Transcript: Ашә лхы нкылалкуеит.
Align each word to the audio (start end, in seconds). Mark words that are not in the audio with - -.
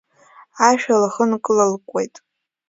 Ашә 0.67 0.87
лхы 1.01 1.23
нкылалкуеит. 1.29 2.15